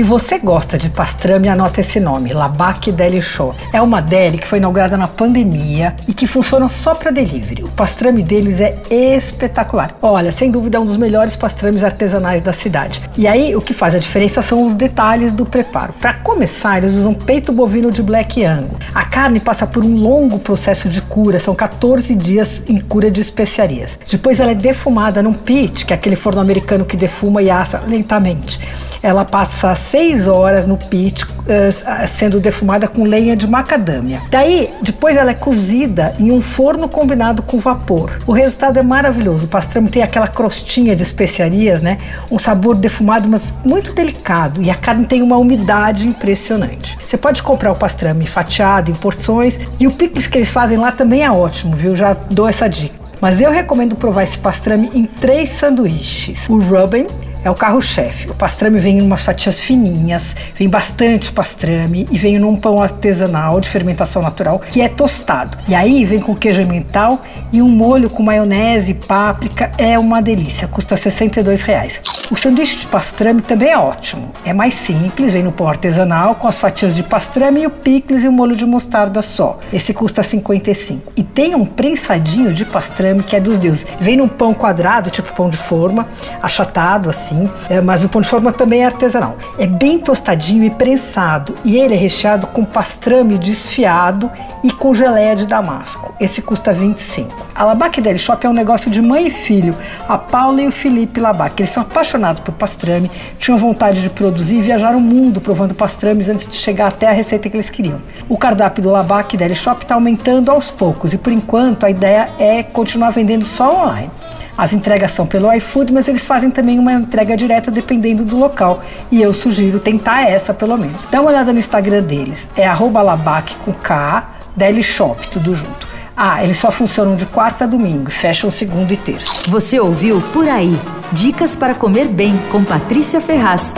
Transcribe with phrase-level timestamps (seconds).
[0.00, 3.54] Se você gosta de pastrame, anota esse nome, Labac Deli Show.
[3.70, 7.64] É uma deli que foi inaugurada na pandemia e que funciona só para delivery.
[7.64, 9.94] O pastrame deles é espetacular.
[10.00, 13.02] Olha, sem dúvida é um dos melhores pastrames artesanais da cidade.
[13.14, 15.92] E aí, o que faz a diferença são os detalhes do preparo.
[16.00, 18.78] Para começar, eles usam peito bovino de Black Angus.
[18.94, 23.20] A carne passa por um longo processo de cura, são 14 dias em cura de
[23.20, 23.98] especiarias.
[24.10, 27.82] Depois ela é defumada num pit, que é aquele forno americano que defuma e assa
[27.86, 28.58] lentamente.
[29.02, 34.20] Ela passa seis horas no pit, uh, sendo defumada com lenha de macadâmia.
[34.30, 38.12] Daí, depois ela é cozida em um forno combinado com vapor.
[38.24, 39.46] O resultado é maravilhoso.
[39.46, 41.98] O pastrame tem aquela crostinha de especiarias, né?
[42.30, 44.62] Um sabor defumado, mas muito delicado.
[44.62, 46.96] E a carne tem uma umidade impressionante.
[47.04, 50.92] Você pode comprar o pastrame fatiado em porções e o picles que eles fazem lá
[50.92, 51.96] também é ótimo, viu?
[51.96, 52.94] Já dou essa dica.
[53.20, 56.48] Mas eu recomendo provar esse pastrame em três sanduíches.
[56.48, 57.06] O Ruben,
[57.44, 58.30] é o carro-chefe.
[58.30, 63.60] O pastrame vem em umas fatias fininhas, vem bastante pastrame e vem num pão artesanal
[63.60, 65.58] de fermentação natural que é tostado.
[65.68, 69.70] E aí vem com queijo mental e um molho com maionese e páprica.
[69.78, 72.19] É uma delícia, custa 62 reais.
[72.30, 74.30] O sanduíche de pastrame também é ótimo.
[74.44, 78.22] É mais simples, vem no pão artesanal com as fatias de pastrame e o picles
[78.22, 79.58] e o molho de mostarda só.
[79.72, 81.12] Esse custa 55.
[81.16, 83.84] E tem um prensadinho de pastrame que é dos deuses.
[84.00, 86.06] Vem num pão quadrado, tipo pão de forma,
[86.40, 89.36] achatado assim, é, mas o pão de forma também é artesanal.
[89.58, 94.30] É bem tostadinho e prensado e ele é recheado com pastrame desfiado
[94.62, 96.14] e com geleia de damasco.
[96.20, 97.49] Esse custa 25.
[97.60, 99.76] A Labac Deli Shop é um negócio de mãe e filho,
[100.08, 101.60] a Paula e o Felipe Labac.
[101.60, 106.30] Eles são apaixonados por pastrame, tinham vontade de produzir e viajar o mundo provando pastrames
[106.30, 108.00] antes de chegar até a receita que eles queriam.
[108.30, 112.30] O cardápio do Labac Deli Shop está aumentando aos poucos e por enquanto a ideia
[112.38, 114.10] é continuar vendendo só online.
[114.56, 118.82] As entregas são pelo iFood, mas eles fazem também uma entrega direta dependendo do local.
[119.12, 121.04] E eu sugiro tentar essa pelo menos.
[121.10, 125.89] Dá uma olhada no Instagram deles, é labac com K, Deli Shop, tudo junto.
[126.22, 129.48] Ah, eles só funcionam de quarta a domingo fecham segundo e terça.
[129.48, 130.78] Você ouviu Por Aí.
[131.10, 133.72] Dicas para comer bem com Patrícia Ferraz.